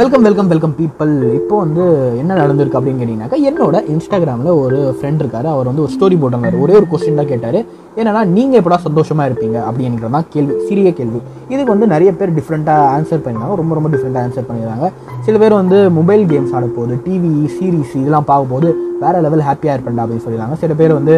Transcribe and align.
Welcome 0.00 0.24
welcome 0.26 0.50
welcome 0.50 0.74
people 0.76 1.10
இப்போ 1.38 1.54
வந்து 1.62 1.84
என்ன 2.20 2.36
நடந்திருக்கு 2.40 2.76
அப்படின்னு 2.78 3.00
கேட்டிங்கனாக்கா 3.00 3.38
என்னோட 3.48 3.76
இன்ஸ்டாகிராமில் 3.92 4.50
ஒரு 4.60 4.76
ஃப்ரெண்ட் 4.98 5.22
இருக்காரு. 5.22 5.48
அவர் 5.54 5.68
வந்து 5.70 5.82
ஒரு 5.84 5.92
ஸ்டோரி 5.94 6.16
போட்டிருந்தார். 6.20 6.56
ஒரே 6.64 6.74
ஒரு 6.78 6.86
கொஸ்டின் 6.92 7.18
தான் 7.20 7.28
கேட்டார். 7.32 7.58
என்னன்னா 7.98 8.22
நீங்கள் 8.36 8.58
எப்படா 8.60 8.78
சந்தோஷமாக 8.86 9.28
இருப்பீங்க 9.30 9.56
அப்படிங்கிறது 9.68 10.12
தான் 10.16 10.28
கேள்வி 10.34 10.54
சிறிய 10.68 10.92
கேள்வி. 11.00 11.20
இதுக்கு 11.52 11.72
வந்து 11.74 11.88
நிறைய 11.94 12.12
பேர் 12.20 12.34
டிஃப்ரெண்ட்டாக 12.38 12.86
ஆன்சர் 12.94 13.22
பண்ணியிருந்தாங்க 13.24 13.58
ரொம்ப 13.62 13.74
ரொம்ப 13.78 13.90
டிஃப்ரெண்ட்டாக 13.94 14.28
ஆன்சர் 14.28 14.48
பண்ணியிருந்தாங்க 14.50 14.88
சில 15.26 15.34
பேர் 15.42 15.60
வந்து 15.62 15.80
மொபைல் 15.98 16.24
கேம்ஸ் 16.32 16.54
ஆட 16.58 16.68
போகுது 16.78 16.96
டிவி 17.08 17.32
சீரிஸ் 17.56 17.94
இதெல்லாம் 18.02 18.28
பார்க்கும்போது 18.30 18.70
வேறு 19.02 19.24
லெவல் 19.26 19.44
ஹாப்பியாக 19.48 19.76
இருப்பேன்டா 19.78 20.04
அப்படின்னு 20.06 20.26
சொல்லியிருந்தாங்க 20.26 20.58
சில 20.64 20.74
பேர் 20.80 20.98
வந்து 21.00 21.16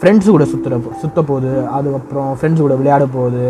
ஃப்ரெண்ட்ஸ் 0.00 0.32
கூட 0.34 0.46
சுற்றுற 0.52 0.78
சுத்த 1.02 1.18
போகுது 1.32 1.52
அதுக்கப்புறம் 1.76 2.30
ஃப்ரெண்ட்ஸ் 2.38 2.64
கூட 2.66 2.76
விளையாட 2.80 3.04
போகுது 3.18 3.44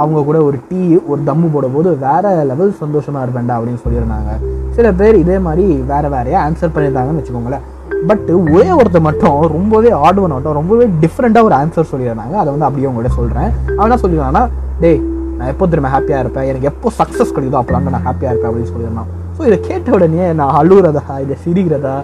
அவங்க 0.00 0.20
கூட 0.28 0.38
ஒரு 0.48 0.58
டீ 0.68 0.80
ஒரு 1.12 1.20
தம்மு 1.28 1.48
போடும்போது 1.54 1.88
வேறு 2.04 2.26
வேற 2.28 2.44
லெவல் 2.50 2.72
சந்தோஷமாக 2.82 3.24
இருப்பேன்டா 3.26 3.56
அப்படின்னு 3.58 3.82
சொல்லியிருந்தாங்க. 3.84 4.30
சில 4.76 4.92
பேர் 5.00 5.20
இதே 5.22 5.38
மாதிரி 5.46 5.64
வேறு 5.92 6.08
வேறையாக 6.16 6.44
ஆன்சர் 6.46 6.74
பண்ணியிருந்தாங்கன்னு 6.74 7.22
வச்சுக்கோங்களேன். 7.22 7.64
பட் 8.08 8.28
ஒரே 8.54 8.68
ஒருத்தர் 8.78 9.06
மட்டும் 9.08 9.36
ரொம்பவே 9.56 9.90
ஆடுவன் 10.04 10.24
ஒன் 10.26 10.34
ஆட்டம் 10.36 10.58
ரொம்பவே 10.60 10.86
டிஃப்ரெண்ட்டாக 11.02 11.48
ஒரு 11.48 11.56
ஆன்சர் 11.62 11.90
சொல்லியிருந்தாங்க. 11.92 12.36
அதை 12.42 12.48
வந்து 12.54 12.66
அப்படியே 12.68 12.88
உங்கள்கிட்ட 12.90 13.18
சொல்கிறேன் 13.20 13.50
அவன் 13.76 13.86
என்ன 13.88 14.00
சொல்லியிருந்தாங்கன்னா 14.04 14.44
டேய் 14.82 15.00
நான் 15.38 15.50
எப்போ 15.52 15.66
திரும்ப 15.72 15.88
ஹாப்பியாக 15.94 16.24
இருப்பேன்? 16.24 16.48
எனக்கு 16.50 16.68
எப்போ 16.72 16.90
சக்ஸஸ் 17.00 17.32
கிடைக்குதோ 17.36 17.60
அப்போ 17.60 17.78
நான் 17.78 18.06
ஹாப்பியாக 18.08 18.32
இருப்பேன் 18.32 18.50
அப்படின்னு 18.50 18.72
சொல்லியிருந்தான். 18.74 19.10
ஸோ 19.36 19.40
இதை 19.48 19.56
கேட்ட 19.68 19.88
உடனே 19.96 20.26
நான் 20.40 20.54
அழுகுறதா 20.60 21.14
இதை 21.24 21.36
சிரிக்கிறதா 21.44 21.94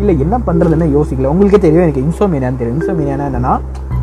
இல்லை 0.00 0.14
என்ன 0.24 0.36
பண்ணுறதுன்னு 0.46 0.88
யோசிக்கல. 0.96 1.30
உங்களுக்கே 1.34 1.60
தெரியும் 1.66 1.84
எனக்கு 1.86 2.02
இன்சோமேனியான்னு 2.06 2.60
தெரியும். 2.60 2.78
இன்சோமேனியானா 2.80 3.26
என்னென்னா 3.30 3.54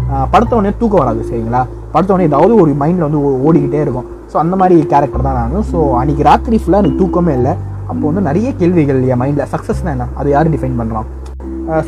படுத்தவொடனே 0.08 0.32
படுத்த 0.34 0.58
உடனே 0.58 0.72
தூக்கம் 0.82 1.02
வராது 1.04 1.22
சரிங்களா? 1.30 1.62
படுத்த 1.94 2.14
உடனே 2.14 2.28
ஏதாவது 2.30 2.54
ஒரு 2.62 2.72
மைண்டில் 2.82 3.06
வந்து 3.08 3.20
ஓடிக்கிட்டே 3.48 3.80
இருக்கும். 3.86 4.08
ஸோ 4.32 4.36
அந்த 4.44 4.56
மாதிரி 4.62 4.76
கேரக்டர் 4.92 5.26
தான் 5.28 5.38
நானும். 5.42 5.66
ஸோ 5.72 5.78
அன்றைக்கி 6.00 6.24
ராத்திரி 6.30 6.58
ஃபுல்லாக 6.62 6.82
எனக்கு 6.84 7.02
தூக்கமே 7.02 7.34
இல்லை. 7.40 7.54
அப்போ 7.90 8.04
வந்து 8.10 8.24
நிறைய 8.30 8.48
கேள்விகள் 8.62 9.00
என் 9.12 9.22
மைண்டில் 9.24 9.50
சக்ஸஸ்னால் 9.54 9.94
என்ன? 9.96 10.08
அது 10.20 10.28
யார் 10.36 10.54
டிஃபைன் 10.56 10.80
பண்ணுறான் 10.82 11.08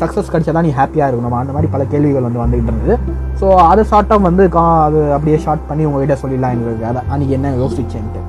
சக்ஸஸ் 0.00 0.30
கிடைச்சா 0.32 0.52
தான் 0.54 0.66
நீ 0.68 0.72
ஹாப்பியாக 0.78 1.08
இருக்கணும். 1.10 1.36
அந்த 1.42 1.52
மாதிரி 1.56 1.68
பல 1.74 1.82
கேள்விகள் 1.92 2.26
வந்து 2.28 2.42
வந்துகிட்டு 2.42 2.72
இருந்தது. 2.72 2.96
ஸோ 3.40 3.46
அதை 3.70 3.82
ஷார்ட்டாக 3.92 4.26
வந்து 4.28 4.44
கா 4.56 4.64
அது 4.88 5.00
அப்படியே 5.16 5.38
ஷார்ட் 5.44 5.68
பண்ணி 5.68 5.86
உங்ககிட்ட 5.90 6.16
சொல்லிடலாம் 6.22 6.54
எங்களுக்கு 6.56 6.84
அதை 6.90 7.02
அன்றைக்கி 7.12 7.34
என்ன 7.38 7.52
யோசிச்சேன்ட்டு. 7.62 8.22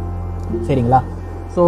சரிங்களா? 0.67 1.01
ஸோ 1.55 1.63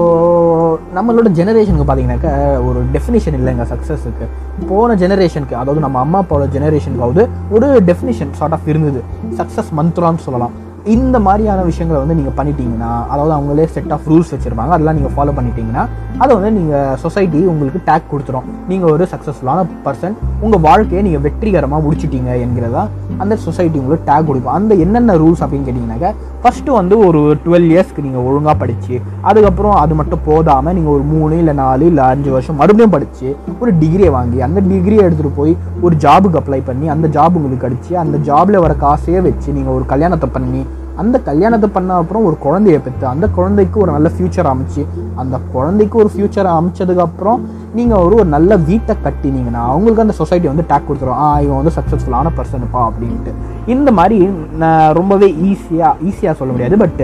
நம்மளோட 0.97 1.29
ஜெனரேஷனுக்கு 1.39 1.85
பார்த்தீங்கன்னாக்கா 1.87 2.33
ஒரு 2.67 2.79
டெஃபினிஷன் 2.93 3.35
இல்லைங்க 3.39 3.63
சக்ஸஸுக்கு 3.71 4.25
போன 4.69 4.95
ஜெனரேஷனுக்கு 5.01 5.55
அதாவது 5.61 5.83
நம்ம 5.85 5.99
அம்மா 5.99 6.19
அப்பாவோட 6.23 6.45
ஜெனரேஷனுக்காவது 6.55 7.23
ஒரு 7.55 7.67
டெஃபினிஷன் 7.89 8.31
சார்ட் 8.39 8.55
ஆஃப் 8.57 8.69
இருந்தது. 8.73 9.01
சக்ஸஸ் 9.39 9.71
மந்த்ரான்னு 9.79 10.25
சொல்லலாம். 10.27 10.53
இந்த 10.95 11.17
மாதிரியான 11.25 11.61
விஷயங்களை 11.67 11.99
வந்து 11.99 12.15
நீங்கள் 12.17 12.35
பண்ணிட்டீங்கன்னா 12.37 12.89
அதாவது 13.11 13.33
அவங்களே 13.35 13.65
செட் 13.75 13.91
ஆஃப் 13.95 14.07
ரூல்ஸ் 14.11 14.31
வச்சுருப்பாங்க 14.33 14.73
அதெல்லாம் 14.75 14.97
நீங்கள் 14.97 15.13
ஃபாலோ 15.15 15.33
பண்ணிட்டீங்கன்னா 15.37 15.83
அதை 16.23 16.31
வந்து 16.37 16.51
நீங்கள் 16.57 16.97
சொசைட்டி 17.03 17.39
உங்களுக்கு 17.51 17.79
டேக் 17.89 18.09
கொடுத்துரும். 18.11 18.47
நீங்கள் 18.71 18.91
ஒரு 18.95 19.05
சக்ஸஸ்ஃபுல்லான 19.13 19.61
பர்சன் 19.85 20.15
உங்கள் 20.45 20.63
வாழ்க்கையை 20.67 21.01
நீங்கள் 21.07 21.23
வெற்றிகரமாக 21.27 21.83
முடிச்சிட்டீங்க 21.85 22.31
என்கிறதா 22.45 22.83
அந்த 23.23 23.33
சொசைட்டி 23.45 23.77
உங்களுக்கு 23.83 24.07
டேக் 24.11 24.27
கொடுக்கும். 24.29 24.55
அந்த 24.59 24.73
என்னென்ன 24.85 25.15
ரூல்ஸ் 25.23 25.43
அப்படின்னு 25.43 25.67
கேட்டிங்கனாக்கா 25.69 26.11
ஃபஸ்ட்டு 26.43 26.75
வந்து 26.79 26.95
ஒரு 27.07 27.19
டுவெல் 27.45 27.67
இயர்ஸ்க்கு 27.71 28.05
நீங்கள் 28.05 28.25
ஒழுங்காக 28.29 28.55
படித்து 28.61 28.95
அதுக்கப்புறம் 29.29 29.75
அது 29.83 29.93
மட்டும் 29.99 30.23
போதாமல் 30.27 30.75
நீங்கள் 30.79 30.93
ஒரு 30.95 31.03
மூணு 31.13 31.37
இல்லை 31.41 31.55
நாலு 31.61 31.85
இல்லை 31.91 32.05
அஞ்சு 32.13 32.29
வருஷம் 32.35 32.59
மறுபடியும் 32.61 32.95
படித்து 32.95 33.27
ஒரு 33.61 33.73
டிகிரியை 33.81 34.11
வாங்கி 34.17 34.41
அந்த 34.49 34.59
டிகிரியை 34.69 35.03
எடுத்துகிட்டு 35.07 35.39
போய் 35.39 35.55
ஒரு 35.85 35.95
ஜாபுக்கு 36.05 36.39
அப்ளை 36.41 36.61
பண்ணி 36.69 36.87
அந்த 36.95 37.07
ஜாப் 37.17 37.37
உங்களுக்கு 37.41 37.67
அடிச்சு 37.69 37.93
அந்த 38.03 38.17
ஜாபில் 38.29 38.63
வர 38.65 38.75
காசையே 38.85 39.21
வச்சு 39.29 39.49
நீங்கள் 39.59 39.75
ஒரு 39.77 39.85
கல்யாணத்தை 39.93 40.29
பண்ணி 40.37 40.63
அந்த 41.01 41.17
கல்யாணத்தை 41.27 41.67
பண்ண 41.75 41.91
அப்புறம் 42.01 42.25
ஒரு 42.29 42.37
குழந்தைய 42.45 42.77
பெற்று 42.85 43.05
அந்த 43.11 43.25
குழந்தைக்கு 43.37 43.77
ஒரு 43.83 43.91
நல்ல 43.95 44.09
ஃப்யூச்சர் 44.15 44.49
அமைச்சு 44.51 44.81
அந்த 45.21 45.35
குழந்தைக்கு 45.53 45.95
ஒரு 46.03 46.09
ஃப்யூச்சர் 46.13 46.49
அமைச்சதுக்கப்புறம் 46.57 47.39
நீங்கள் 47.77 48.01
ஒரு 48.05 48.15
ஒரு 48.19 48.29
நல்ல 48.35 48.57
வீட்டை 48.69 48.95
கட்டினீங்கன்னா 49.05 49.61
அவங்களுக்கு 49.71 50.03
அந்த 50.05 50.15
சொசைட்டி 50.21 50.47
வந்து 50.51 50.65
டேக் 50.71 50.87
கொடுத்துரும். 50.89 51.19
ஆ 51.25 51.27
இவன் 51.45 51.59
வந்து 51.61 51.75
சக்ஸஸ்ஃபுல்லான 51.77 52.33
பர்சனுப்பா 52.39 52.81
அப்படின்ட்டு. 52.89 53.33
இந்த 53.75 53.91
மாதிரி 53.99 54.19
நான் 54.63 54.91
ரொம்பவே 54.99 55.29
ஈஸியாக 55.51 55.93
ஈஸியாக 56.09 56.35
சொல்ல 56.41 56.51
முடியாது 56.55 56.77
பட் 56.83 57.01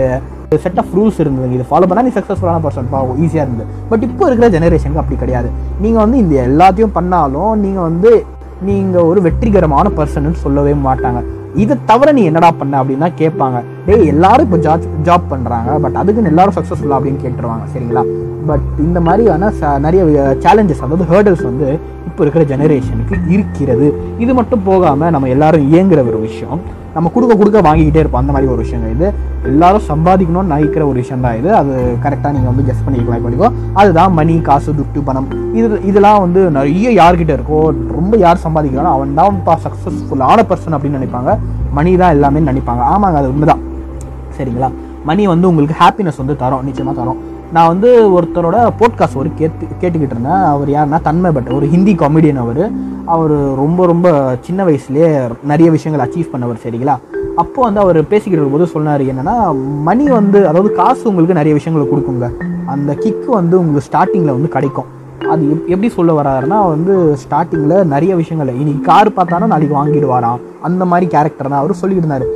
செட் 0.62 0.78
ஆஃப் 0.82 0.94
ரூல்ஸ் 0.98 1.18
இருந்தது 1.22 1.56
இது 1.56 1.66
ஃபாலோ 1.70 1.88
பண்ணால் 1.88 2.06
நீ 2.06 2.12
சக்ஸஸ்ஃபுல்லான 2.18 2.62
பர்சன் 2.64 2.92
பாவம் 2.94 3.18
ஈஸியாக 3.24 3.46
இருந்தது 3.46 3.68
பட் 3.90 4.04
இப்போ 4.06 4.24
இருக்கிற 4.28 4.48
ஜெனரேஷனுக்கு 4.56 5.02
அப்படி 5.02 5.18
கிடையாது. 5.24 5.50
நீங்கள் 5.84 6.02
வந்து 6.04 6.18
இந்த 6.24 6.36
எல்லாத்தையும் 6.48 6.96
பண்ணாலும் 6.98 7.52
நீங்கள் 7.64 7.86
வந்து 7.90 8.12
நீங்கள் 8.70 9.06
ஒரு 9.10 9.20
வெற்றிகரமான 9.26 9.88
பர்சன்னு 9.98 10.40
சொல்லவே 10.46 10.74
மாட்டாங்க. 10.86 11.20
இதை 11.54 11.76
தவிர 11.86 12.12
நீ 12.12 12.22
என்னடா 12.24 12.50
பண்ண 12.50 12.82
அப்படின்னா 12.82 13.14
கேட்பாங்க. 13.14 13.62
டேய் 13.86 14.06
எல்லாரும் 14.06 14.44
இப்போ 14.44 14.56
ஜாப் 14.56 14.86
ஜாப் 15.02 15.30
பண்ணுறாங்க 15.32 15.80
பட் 15.80 15.94
அதுக்குன்னு 15.94 16.28
எல்லாரும் 16.28 16.56
சக்ஸஸ்ஃபுல்லா 16.58 16.98
அப்படின்னு 16.98 17.22
கேட்டுருவாங்க 17.24 17.66
சரிங்களா? 17.72 18.04
பட் 18.46 18.60
இந்த 18.78 19.00
மாதிரியான 19.00 19.52
ச- 19.60 19.78
நிறைய 19.78 20.36
சேலஞ்சஸ் 20.38 20.80
அதாவது 20.80 21.04
ஹேர்டல்ஸ் 21.10 21.42
வந்து 21.42 21.78
இப்போ 22.06 22.24
இருக்கிற 22.24 22.56
ஜெனரேஷனுக்கு 22.56 23.28
இருக்கிறது. 23.28 23.94
இது 24.18 24.34
மட்டும் 24.34 24.62
போகாமல் 24.62 25.10
நம்ம 25.10 25.28
எல்லாரும் 25.28 25.72
இயங்குற 25.72 26.06
ஒரு 26.06 26.20
விஷயம். 26.20 26.60
நம்ம 26.94 27.10
கொடுக்க 27.14 27.36
கொடுக்க 27.36 27.60
வாங்கிக்கிட்டே 27.60 27.96
இருப்போம். 27.96 28.20
அந்த 28.20 28.32
மாதிரி 28.32 28.50
ஒரு 28.52 28.62
விஷயம் 28.62 28.90
இது 28.90 29.12
எல்லாரும் 29.44 29.80
சம்பாதிக்கணும்னு 29.88 30.42
நினைக்கிற 30.42 30.86
ஒரு 30.86 30.94
விஷயம் 30.94 31.22
தான் 31.22 31.36
இது. 31.36 31.54
அது 31.54 31.96
கரெக்டாக 32.02 32.32
நீங்கள் 32.32 32.52
வந்து 32.54 32.72
ஜஸ்ட் 32.72 32.90
பண்ணிக்கலாம். 32.90 33.30
பண்ணிக்கோ 33.30 33.52
அதுதான் 33.72 34.12
மணி 34.12 34.40
காசு 34.40 34.72
துட்டு 34.72 35.00
பணம். 35.04 35.54
இது 35.54 35.80
இதெல்லாம் 35.84 36.20
வந்து 36.20 36.50
நிறைய 36.50 36.90
யார்கிட்ட 36.90 37.38
இருக்கோ 37.38 37.74
ரொம்ப 37.92 38.16
யார் 38.16 38.38
சம்பாதிக்கிறானோ 38.44 38.82
அவன் 38.82 39.14
தான் 39.14 39.42
சக்ஸஸ்ஃபுல்லான 39.46 40.42
பர்சன் 40.48 40.72
அப்படின்னு 40.72 40.98
நினைப்பாங்க. 41.02 41.38
மணி 41.72 41.96
தான் 41.96 42.10
எல்லாமே 42.10 42.38
நினைப்பாங்க. 42.38 42.80
ஆமாங்க 42.80 43.14
அது 43.14 43.28
உண்மைதான். 43.28 43.58
சரிங்களா? 44.38 44.72
மணி 45.04 45.26
வந்து 45.26 45.48
உங்களுக்கு 45.48 45.84
ஹாப்பினஸ் 45.84 46.16
வந்து 46.16 46.36
தரும். 46.36 46.64
நிச்சயமாக 46.64 46.98
தரும். 46.98 47.18
நான் 47.52 47.66
வந்து 47.66 48.20
ஒருத்தரோட 48.20 48.58
போட்காஸ்ட் 48.80 49.16
ஒரு 49.16 49.30
கேட்டு 49.34 49.66
கேட்டுக்கிட்டு 49.80 50.14
இருந்தேன். 50.14 50.44
அவர் 50.52 50.68
யாருன்னா 50.68 51.00
தன்மை 51.00 51.30
பட் 51.30 51.48
ஒரு 51.48 51.66
ஹிந்தி 51.66 51.94
காமெடியன் 51.94 52.36
அவர். 52.36 52.70
அவர் 53.04 53.34
ரொம்ப 53.54 53.86
ரொம்ப 53.86 54.36
சின்ன 54.40 54.64
வயசுலேயே 54.64 55.30
நிறைய 55.44 55.70
விஷயங்கள் 55.70 56.04
அச்சீவ் 56.06 56.32
பண்ணவர் 56.32 56.62
சரிங்களா? 56.64 56.96
அப்போது 57.36 57.66
வந்து 57.66 57.80
அவர் 57.80 57.98
பேசிக்கிட்டு 58.06 58.38
இருக்கும்போது 58.38 58.70
சொன்னார் 58.70 59.00
என்னென்னா 59.00 59.34
மணி 59.82 60.08
வந்து 60.08 60.48
அதாவது 60.48 60.74
காசு 60.74 61.08
உங்களுக்கு 61.08 61.34
நிறைய 61.34 61.54
விஷயங்களை 61.54 61.90
கொடுக்குங்க. 61.92 62.28
அந்த 62.66 62.92
கிக்கு 62.92 63.30
வந்து 63.30 63.58
உங்களுக்கு 63.58 63.88
ஸ்டார்டிங்கில் 63.88 64.36
வந்து 64.36 64.48
கிடைக்கும். 64.48 64.98
அது 65.30 65.50
எப் 65.50 65.66
எப்படி 65.66 65.88
சொல்ல 65.88 66.12
வராருன்னா 66.22 66.58
வந்து 66.68 67.16
ஸ்டார்டிங்கில் 67.24 67.84
நிறைய 67.84 68.16
விஷயங்கள் 68.16 68.54
இன்னைக்கு 68.54 68.82
கார் 68.82 69.12
பார்த்தாலும் 69.12 69.48
நாளைக்கு 69.48 69.76
வாங்கிடுவாராம். 69.76 70.40
அந்த 70.60 70.84
மாதிரி 70.84 71.10
கேரக்டர் 71.10 71.48
தான் 71.48 71.58
அவர் 71.58 71.80
சொல்லியிருந்தார். 71.82 72.26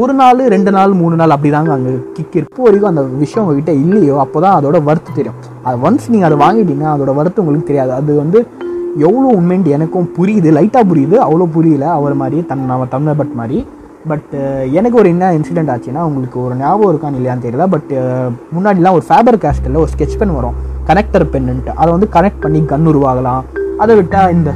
ஒரு 0.00 0.12
நாள் 0.18 0.38
ரெண்டு 0.52 0.70
நாள் 0.74 0.92
மூணு 1.00 1.14
நாள் 1.20 1.32
அப்படிதாங்க 1.34 1.70
அங்கே 1.74 1.90
கிக் 2.16 2.36
இப்போ 2.40 2.62
வரைக்கும் 2.66 2.90
அந்த 2.90 3.02
விஷயம் 3.22 3.42
உங்ககிட்ட 3.44 3.72
இல்லையோ 3.84 4.14
அப்போ 4.22 4.38
தான் 4.44 4.54
அதோட 4.58 4.76
வர்த்து 4.88 5.10
தெரியும். 5.18 5.38
அது 5.66 5.76
ஒன்ஸ் 5.86 6.06
நீங்கள் 6.12 6.28
அதை 6.28 6.36
வாங்கிட்டீங்கன்னா 6.44 6.92
அதோட 6.94 7.12
வர்த்து 7.18 7.42
உங்களுக்கு 7.42 7.70
தெரியாது. 7.70 7.92
அது 8.00 8.10
வந்து 8.22 8.38
எவ்வளோ 9.06 9.26
உண்மைன்ட்டு 9.38 9.74
எனக்கும் 9.76 10.08
புரியுது. 10.18 10.48
லைட்டாக 10.58 10.84
புரியுது. 10.90 11.16
அவ்வளோ 11.26 11.48
புரியல. 11.56 11.86
அவர் 11.98 12.14
மாதிரி 12.22 12.40
தன் 12.50 12.64
நம்ம 12.72 12.86
தமிழ் 12.94 13.18
பட் 13.20 13.34
மாதிரி. 13.40 13.58
பட் 14.12 14.32
எனக்கு 14.78 14.98
ஒரு 15.02 15.08
என்ன 15.14 15.30
இன்சிடென்ட் 15.38 15.72
ஆச்சுன்னா 15.74 16.02
உங்களுக்கு 16.08 16.38
ஒரு 16.46 16.56
ஞாபகம் 16.62 16.90
இருக்கான்னு 16.92 17.20
இல்லையான்னு 17.20 17.46
தெரியல. 17.46 17.66
பட் 17.74 17.92
முன்னாடிலாம் 18.56 18.98
ஒரு 18.98 19.06
ஃபேபர் 19.10 19.40
கேஸ்டில் 19.44 19.80
ஒரு 19.84 19.92
ஸ்கெட்ச் 19.94 20.18
பென் 20.22 20.36
வரும். 20.40 20.58
கனெக்டர் 20.90 21.26
பென்னுன்ட்டு 21.34 21.78
அதை 21.80 21.90
வந்து 21.96 22.08
கனெக்ட் 22.16 22.44
பண்ணி 22.46 22.62
கன் 22.72 22.90
உருவாகலாம். 22.92 23.44
அதை 23.84 23.94
விட்டால் 24.00 24.34
இந்த 24.38 24.50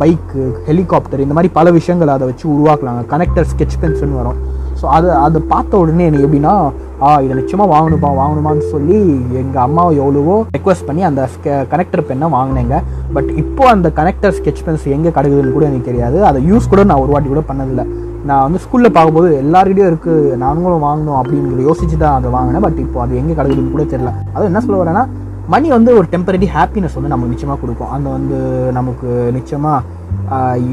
பைக்கு 0.00 0.42
ஹெலிகாப்டர் 0.68 1.22
இந்த 1.24 1.34
மாதிரி 1.36 1.50
பல 1.58 1.70
விஷயங்களை 1.78 2.12
அதை 2.16 2.26
வச்சு 2.30 2.46
உருவாக்கலாங்க 2.54 3.02
கனெக்டர் 3.12 3.48
ஸ்கெட்ச் 3.52 3.78
பென்ஸ்னு 3.82 4.18
வரும். 4.20 4.38
ஸோ 4.80 4.84
அதை 4.96 5.10
அதை 5.26 5.38
பார்த்த 5.52 5.78
உடனே 5.82 6.04
எனக்கு 6.08 6.26
எப்படின்னா 6.26 6.54
ஆ 7.06 7.08
இதை 7.24 7.34
நிச்சயமாக 7.38 7.68
வாங்கணுப்பா 7.72 8.08
வாங்கணுமான்னு 8.20 8.64
சொல்லி 8.72 8.98
எங்கள் 9.40 9.62
அம்மாவை 9.64 9.92
எவ்வளவோ 10.02 10.36
ரெக்வஸ்ட் 10.56 10.86
பண்ணி 10.88 11.02
அந்த 11.08 11.28
கனெக்டர் 11.72 12.06
பெண்ணை 12.10 12.28
வாங்கினேங்க. 12.36 12.76
பட் 13.16 13.30
இப்போ 13.42 13.64
அந்த 13.74 13.88
கனெக்டர் 13.98 14.34
ஸ்கெட்ச் 14.38 14.64
பென்ஸ் 14.66 14.86
எங்கே 14.96 15.12
கிடைக்குதுன்னு 15.16 15.56
கூட 15.56 15.66
எனக்கு 15.70 15.90
தெரியாது. 15.90 16.18
அதை 16.30 16.40
யூஸ் 16.50 16.70
கூட 16.72 16.84
நான் 16.90 17.02
ஒரு 17.04 17.12
வாட்டி 17.14 17.30
கூட 17.34 17.44
பண்ணதில்லை. 17.50 17.86
நான் 18.28 18.44
வந்து 18.46 18.60
ஸ்கூலில் 18.64 18.94
பார்க்கும்போது 18.96 19.28
எல்லாருக்கிட்டையும் 19.42 19.90
இருக்குது 19.92 20.36
நாங்களும் 20.44 20.84
வாங்கணும் 20.88 21.18
அப்படின்னு 21.20 21.66
யோசிச்சு 21.68 21.96
தான் 22.04 22.16
அதை 22.18 22.30
வாங்கினேன். 22.36 22.64
பட் 22.66 22.80
இப்போ 22.84 23.00
அது 23.04 23.20
எங்கே 23.22 23.36
கிடைக்குதுன்னு 23.38 23.74
கூட 23.76 23.84
தெரியல. 23.94 24.12
அது 24.34 24.50
என்ன 24.50 24.62
சொல்ல 24.66 24.80
வரேன்னா 24.82 25.04
மணி 25.48 25.68
வந்து 25.68 25.96
ஒரு 25.96 26.06
டெம்பரரி 26.10 26.46
ஹாப்பினஸ் 26.56 26.94
வந்து 26.94 27.08
நம்ம 27.08 27.26
நிச்சயமாக 27.26 27.60
கொடுக்கும். 27.60 27.90
அந்த 27.90 28.10
வந்து 28.10 28.36
நமக்கு 28.72 29.30
நிச்சயமாக 29.32 29.84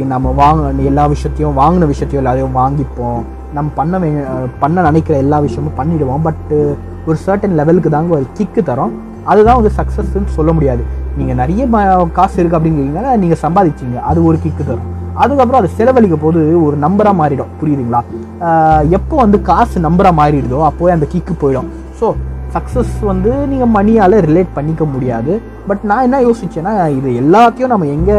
நம்ம 0.07 0.29
வாங்க 0.29 0.81
எல்லா 0.81 1.05
விஷயத்தையும் 1.05 1.57
வாங்கின 1.57 1.85
விஷயத்தையும் 1.85 2.25
எல்லாத்தையும் 2.25 2.59
வாங்கிப்போம். 2.59 3.21
நம்ம 3.53 3.71
பண்ண 3.75 3.99
வே 3.99 4.13
பண்ண 4.59 4.81
நினைக்கிற 4.81 5.17
எல்லா 5.17 5.39
விஷயமும் 5.39 5.77
பண்ணிடுவோம். 5.77 6.19
பட்டு 6.23 6.77
ஒரு 7.07 7.17
சர்டன் 7.27 7.49
லெவலுக்கு 7.49 7.89
தாங்க 7.89 8.15
ஒரு 8.15 8.25
கிக்கு 8.37 8.63
தரும். 8.63 9.01
அதுதான் 9.23 9.55
வந்து 9.55 9.71
சக்ஸஸ்ன்னு 9.77 10.25
சொல்ல 10.25 10.53
முடியாது. 10.53 10.83
நீங்கள் 11.17 11.35
நிறைய 11.35 11.65
ம- 11.65 12.11
காசு 12.11 12.43
இருக்குது 12.43 12.47
அப்படிங்கிறீங்கன்னா 12.47 13.17
நீங்கள் 13.17 13.37
சம்பாதிச்சீங்க. 13.41 13.99
அது 13.99 14.23
ஒரு 14.23 14.37
கிக்கு 14.37 14.65
தரும். 14.65 14.93
அதுக்கப்புறம் 15.13 15.61
அது 15.61 15.69
செலவழிக்க 15.69 16.15
போது 16.15 16.63
ஒரு 16.63 16.77
நம்பராக 16.77 17.13
மாறிடும். 17.21 17.47
புரியுதுங்களா? 17.61 17.99
எப்போ 18.89 19.15
வந்து 19.17 19.41
காசு 19.41 19.79
நம்பராக 19.79 20.13
மாறிடுதோ 20.17 20.69
அப்போவே 20.69 20.89
அந்த 20.89 21.07
கிக்கு 21.15 21.33
போயிடும். 21.41 21.67
ஸோ 22.01 22.13
சக்ஸஸ் 22.55 22.93
வந்து 23.11 23.31
நீங்கள் 23.51 23.71
மணியால் 23.77 24.17
ரிலேட் 24.27 24.51
பண்ணிக்க 24.53 24.83
முடியாது. 24.93 25.33
பட் 25.69 25.83
நான் 25.89 26.05
என்ன 26.07 26.17
யோசிச்சேன்னா 26.27 26.73
இது 26.97 27.09
எல்லாத்தையும் 27.21 27.73
நம்ம 27.73 27.87
எங்கே 27.97 28.17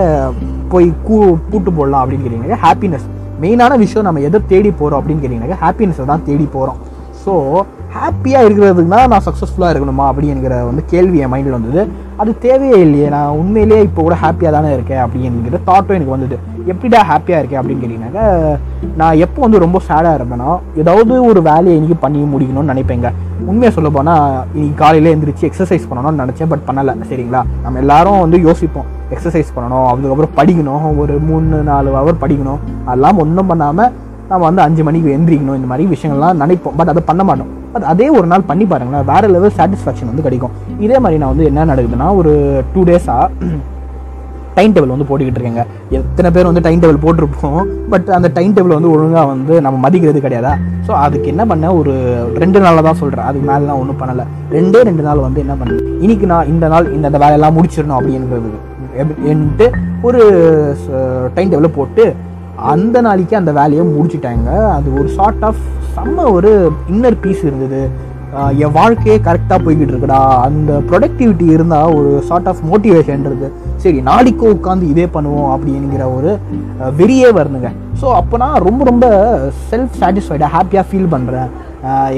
போய் 0.72 0.88
கூ 1.06 1.16
கூட்டு 1.52 1.70
போடலாம் 1.78 2.02
அப்படின்னு 2.02 2.24
கேட்டிங்கனாக்கா 2.24 2.62
ஹாப்பினஸ் 2.66 3.06
மெயினான 3.42 3.72
விஷயம் 3.84 4.06
நம்ம 4.08 4.20
எதை 4.28 4.38
தேடி 4.52 4.70
போகிறோம் 4.80 5.00
அப்படின்னு 5.00 5.22
கேட்டிங்கனாக்கா 5.22 5.58
ஹாப்பினஸை 5.64 6.06
தான் 6.12 6.24
தேடி 6.28 6.46
போகிறோம் 6.56 6.78
ஸோ 7.26 7.34
ஹாப்பியாக 7.96 8.46
இருக்கிறதுக்கு 8.46 8.90
நான் 8.92 9.24
சக்ஸஸ்ஃபுல்லாக 9.26 9.70
இருக்கணுமா 9.72 10.06
அப்படிங்கிற 10.10 10.56
வந்து 10.68 10.82
கேள்வி 10.90 11.18
என் 11.24 11.30
மைண்டில் 11.32 11.56
வந்தது. 11.56 11.82
அது 12.22 12.30
தேவையே 12.44 12.78
இல்லையே. 12.84 13.06
நான் 13.14 13.36
உண்மையிலேயே 13.40 13.84
இப்போ 13.86 14.00
கூட 14.06 14.16
ஹாப்பியாக 14.22 14.52
தானே 14.56 14.70
இருக்கேன் 14.76 15.02
அப்படிங்கிற 15.04 15.58
தாட்டும் 15.68 15.96
எனக்கு 15.98 16.14
வந்தது. 16.14 16.36
எப்படிடா 16.72 17.00
ஹாப்பியாக 17.10 17.40
இருக்கேன் 17.40 17.60
அப்படின்னு 17.60 17.82
கேட்டிங்கனாக்கா 17.82 18.24
நான் 19.00 19.20
எப்போ 19.24 19.40
வந்து 19.44 19.62
ரொம்ப 19.64 19.78
சேடாக 19.88 20.18
இருப்பேன்னா 20.18 20.50
ஏதாவது 20.82 21.14
ஒரு 21.30 21.42
வேலையை 21.50 21.74
இன்னைக்கு 21.78 21.98
பண்ணி 22.04 22.20
முடிக்கணும்னு 22.34 22.72
நினைப்பேங்க. 22.72 23.10
உண்மையாக 23.50 23.74
சொல்ல 23.76 23.90
போனால் 23.96 24.24
இன்னைக்கு 24.54 24.76
காலையில் 24.82 25.12
எழுந்திரிச்சு 25.12 25.48
எக்ஸசைஸ் 25.50 25.88
பண்ணணும்னு 25.90 26.22
நினச்சேன் 26.24 26.50
பட் 26.52 26.66
பண்ணலை 26.68 26.94
சரிங்களா? 27.12 27.42
நம்ம 27.64 27.80
எல்லாரும் 27.84 28.22
வந்து 28.24 28.40
யோசிப்போம் 28.48 28.88
எக்ஸசைஸ் 29.14 29.54
பண்ணணும் 29.56 29.86
அதுக்கப்புறம் 29.90 30.36
படிக்கணும் 30.40 30.86
ஒரு 31.02 31.16
மூணு 31.28 31.62
நாலு 31.70 31.90
ஹவர் 31.98 32.22
படிக்கணும் 32.24 32.60
அதெல்லாம் 32.88 33.20
ஒன்றும் 33.24 33.50
பண்ணாமல் 33.52 33.92
நம்ம 34.30 34.42
வந்து 34.48 34.62
அஞ்சு 34.66 34.82
மணிக்கு 34.88 35.14
எந்திரிக்கணும் 35.16 35.58
இந்த 35.60 35.68
மாதிரி 35.70 35.84
விஷயங்கள்லாம் 35.94 36.40
நினைப்போம். 36.42 36.76
பட் 36.80 36.90
அதை 36.92 37.02
பண்ண 37.10 37.22
மாட்டோம். 37.28 37.52
பட் 37.74 37.86
அதே 37.92 38.08
ஒரு 38.18 38.26
நாள் 38.32 38.48
பண்ணி 38.50 38.64
பாருங்களேன் 38.72 39.08
வேறு 39.12 39.28
லெவல் 39.36 39.56
சாட்டிஸ்ஃபேக்ஷன் 39.60 40.10
வந்து 40.10 40.26
கிடைக்கும். 40.26 40.54
இதே 40.84 40.98
மாதிரி 41.04 41.20
நான் 41.22 41.32
வந்து 41.34 41.48
என்ன 41.52 41.66
நடக்குதுன்னா 41.72 42.10
ஒரு 42.20 42.34
டூ 42.74 42.82
டேஸாக 42.90 43.26
டைம் 44.56 44.74
டேபிள் 44.74 44.92
வந்து 44.92 45.06
போட்டுக்கிட்டு 45.08 45.38
இருக்கேங்க. 45.38 45.62
எத்தனை 45.96 46.28
பேர் 46.34 46.48
வந்து 46.48 46.62
டைம் 46.66 46.82
டேபிள் 46.82 47.00
போட்டிருப்போம் 47.02 47.58
பட் 47.92 48.06
அந்த 48.18 48.28
டைம் 48.36 48.52
டேபிள் 48.56 48.76
வந்து 48.76 48.92
ஒழுங்காக 48.94 49.24
வந்து 49.32 49.54
நம்ம 49.64 49.76
மதிக்கிறது 49.86 50.20
கிடையாதா? 50.26 50.52
ஸோ 50.86 50.92
அதுக்கு 51.06 51.28
என்ன 51.32 51.42
பண்ண 51.50 51.72
ஒரு 51.80 51.94
ரெண்டு 52.42 52.60
நாளில் 52.64 52.86
தான் 52.88 52.98
சொல்கிறேன் 53.00 53.28
அதுக்கு 53.30 53.48
மேலாம் 53.50 53.80
ஒன்றும் 53.82 54.00
பண்ணலை. 54.02 54.24
ரெண்டே 54.56 54.80
ரெண்டு 54.90 55.04
நாள் 55.08 55.26
வந்து 55.26 55.42
என்ன 55.44 55.56
பண்ணேன் 55.60 55.82
இன்னைக்கு 56.04 56.28
நான் 56.32 56.48
இந்த 56.52 56.68
நாள் 56.74 56.88
இந்த 56.96 57.06
இந்த 57.10 57.20
வேலையெல்லாம் 57.24 57.56
முடிச்சிடணும் 57.58 57.98
அப்படிங்கிறது 57.98 58.52
என்ட்டு 59.32 59.68
ஒரு 60.08 60.22
டைம் 61.36 61.52
டேபிளை 61.52 61.72
போட்டு 61.78 62.06
அந்த 62.72 62.96
நாளைக்கு 63.06 63.34
அந்த 63.40 63.52
வேலையை 63.60 63.84
முடிச்சிட்டாங்க. 63.94 64.50
அது 64.76 64.88
ஒரு 65.00 65.08
சார்ட் 65.18 65.44
ஆஃப் 65.48 65.62
செம்ம 65.96 66.24
ஒரு 66.36 66.52
இன்னர் 66.94 67.22
பீஸ் 67.24 67.42
இருந்தது. 67.48 67.80
என் 68.64 68.74
வாழ்க்கையே 68.78 69.16
கரெக்டாக 69.26 69.58
போய்கிட்டு 69.64 69.92
இருக்குடா. 69.92 70.20
அந்த 70.46 70.72
ப்ரொடக்டிவிட்டி 70.88 71.46
இருந்தால் 71.56 71.94
ஒரு 71.98 72.10
சார்ட் 72.28 72.48
ஆஃப் 72.50 72.62
மோட்டிவேஷன் 72.70 73.28
இருக்குது 73.28 73.52
சரி 73.82 73.98
நாளைக்கும் 74.08 74.54
உட்காந்து 74.56 74.90
இதே 74.94 75.06
பண்ணுவோம் 75.14 75.52
அப்படிங்கிற 75.54 76.04
ஒரு 76.16 76.32
வெறியே 76.98 77.30
வருதுங்க. 77.38 77.70
ஸோ 78.00 78.08
அப்போ 78.20 78.36
நான் 78.44 78.64
ரொம்ப 78.68 78.84
ரொம்ப 78.90 79.06
செல்ஃப் 79.70 79.96
சாட்டிஸ்ஃபைடாக 80.02 80.54
ஹாப்பியாக 80.56 80.86
ஃபீல் 80.90 81.12
பண்ணுறேன் 81.14 81.48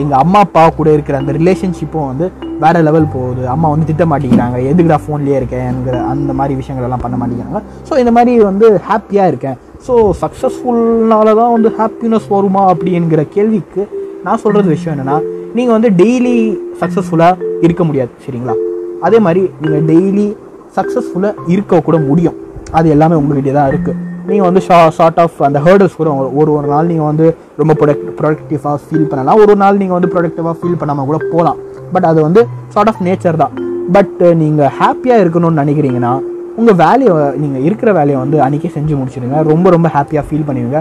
எங்கள் 0.01 0.21
அம்மா 0.25 0.41
அப்பா 0.47 0.63
கூட 0.81 0.89
இருக்கிற 0.97 1.17
அந்த 1.21 1.33
ரிலேஷன்ஷிப்பும் 1.39 2.11
வந்து 2.11 2.27
வேறு 2.63 2.81
லெவல் 2.89 3.13
போகுது. 3.15 3.43
அம்மா 3.55 3.69
வந்து 3.73 3.89
திட்ட 3.91 4.05
மாட்டேங்கிறாங்க. 4.11 4.59
எதுக்குடா 4.71 4.99
ஃபோன்லேயே 5.05 5.39
இருக்கேங்கிற 5.41 5.97
அந்த 6.13 6.33
மாதிரி 6.39 6.55
விஷயங்கள் 6.61 6.87
எல்லாம் 6.89 7.05
பண்ண 7.07 7.17
மாட்டேங்கிறாங்க. 7.23 7.61
ஸோ 7.89 7.97
இந்த 8.03 8.13
மாதிரி 8.19 8.33
வந்து 8.51 8.69
ஹாப்பியாக 8.91 9.33
இருக்கேன். 9.33 9.59
ஸோ 9.87 10.13
சக்ஸஸ்ஃபுல்னால 10.21 11.35
தான் 11.37 11.53
வந்து 11.53 11.73
ஹாப்பினஸ் 11.79 12.29
வருமா 12.29 12.75
அப்படிங்கிற 12.75 13.29
கேள்விக்கு 13.29 13.89
நான் 14.25 14.39
சொல்கிறது 14.39 14.69
விஷயம் 14.69 14.99
என்னென்னா 14.99 15.17
நீங்கள் 15.55 15.81
வந்து 15.81 15.91
டெய்லி 15.91 16.61
சக்ஸஸ்ஃபுல்லாக 16.81 17.37
இருக்க 17.61 17.85
முடியாது 17.85 18.11
சரிங்களா? 18.27 18.55
அதே 19.01 19.19
மாதிரி 19.19 19.51
நீங்கள் 19.61 19.97
டெய்லி 19.97 20.37
சக்ஸஸ்ஃபுல்லாக 20.77 21.35
இருக்க 21.47 21.81
கூட 21.81 21.99
முடியும். 21.99 22.37
அது 22.71 22.89
எல்லாமே 22.89 23.15
உங்ககிட்ட 23.15 23.53
தான் 23.53 23.71
இருக்குது 23.71 23.97
நீங்கள் 24.27 24.47
வந்து 24.47 24.61
ஷா 24.61 24.91
ஷார்ட் 24.91 25.21
ஆஃப் 25.21 25.43
அந்த 25.43 25.59
ஹேர்டல்ஸ் 25.59 25.97
கூட 25.97 26.11
ஒரு- 26.11 26.35
ஒரு 26.35 26.53
ஒரு 26.53 26.67
நாள் 26.67 26.87
நீங்கள் 26.87 27.07
வந்து 27.07 27.37
ரொம்ப 27.57 27.75
ப்ரொடக்ட் 27.75 28.21
ப்ரொடக்டிவாக 28.21 28.79
ஃபீல் 28.91 29.05
பண்ணலாம். 29.05 29.37
ஒரு 29.37 29.47
ஒரு 29.47 29.57
நாள் 29.57 29.77
நீங்கள் 29.77 30.01
வந்து 30.01 30.13
ப்ரொடக்டிவாக 30.15 30.55
ஃபீல் 30.63 30.77
பண்ணாமல் 30.77 31.05
கூட 31.05 31.17
போகலாம் 31.33 31.57
பட் 31.93 32.05
அது 32.05 32.23
வந்து 32.23 32.47
ஷார்ட் 32.69 32.89
ஆஃப் 32.89 33.03
நேச்சர் 33.03 33.37
தான். 33.37 33.53
பட் 33.93 34.23
நீங்கள் 34.35 34.71
ஹாப்பியாக 34.81 35.23
இருக்கணும்னு 35.25 35.61
நினைக்கிறீங்கன்னா 35.65 36.13
உங்கள் 36.59 36.75
வேலையை 36.75 37.13
நீங்கள் 37.37 37.63
இருக்கிற 37.63 37.93
வேலையை 37.93 38.19
வந்து 38.21 38.41
அன்றைக்கே 38.41 38.71
செஞ்சு 38.75 38.95
முடிச்சிடுங்க 38.95 39.43
ரொம்ப 39.43 39.71
ரொம்ப 39.71 39.89
ஹாப்பியாக 39.95 40.27
ஃபீல் 40.29 40.49
பண்ணுவீங்க 40.49 40.79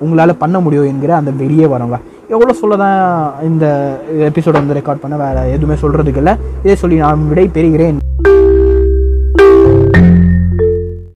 உங்களால் 0.00 0.36
பண்ண 0.36 0.56
முடியும் 0.60 0.86
என்கிற 0.86 1.14
அந்த 1.16 1.30
வெளியே 1.42 1.66
வரவங்க 1.66 1.98
எவ்வளோ 2.28 2.52
சொல்ல 2.52 2.76
தான் 2.76 2.96
இந்த 3.42 3.64
எபிசோட 4.28 4.54
வந்து 4.54 4.78
ரெக்கார்ட் 4.78 5.02
பண்ண 5.02 5.16
வேறு 5.16 5.50
எதுவுமே 5.52 5.76
சொல்கிறதுக்கு 5.82 6.16
இல்லை. 6.16 6.34
இதே 6.62 6.74
சொல்லி 6.74 6.96
நான் 6.96 7.28
விடை 7.28 7.46
பெறுகிறேன் 7.48 7.98